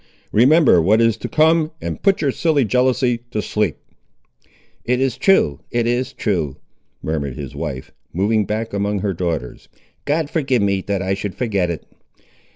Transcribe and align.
Remember 0.31 0.81
what 0.81 0.99
is 0.99 1.15
to 1.17 1.27
come, 1.29 1.69
and 1.79 2.01
put 2.01 2.21
your 2.21 2.31
silly 2.31 2.65
jealousy 2.65 3.19
to 3.29 3.39
sleep." 3.39 3.77
"It 4.83 4.99
is 4.99 5.15
true, 5.15 5.59
it 5.69 5.85
is 5.85 6.11
true," 6.11 6.57
murmured 7.03 7.35
his 7.35 7.53
wife, 7.55 7.91
moving 8.11 8.45
back 8.45 8.73
among 8.73 9.01
her 9.01 9.13
daughters; 9.13 9.69
"God 10.05 10.27
forgive 10.27 10.63
me, 10.63 10.81
that 10.87 11.03
I 11.03 11.13
should 11.13 11.35
forget 11.35 11.69
it!" 11.69 11.85